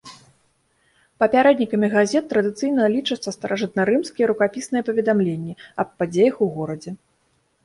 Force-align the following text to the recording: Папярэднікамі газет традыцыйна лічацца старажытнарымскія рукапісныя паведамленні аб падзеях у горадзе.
Папярэднікамі 1.23 1.89
газет 1.95 2.25
традыцыйна 2.31 2.87
лічацца 2.95 3.29
старажытнарымскія 3.37 4.25
рукапісныя 4.33 4.83
паведамленні 4.89 5.53
аб 5.85 5.95
падзеях 6.03 6.35
у 6.49 6.51
горадзе. 6.59 6.91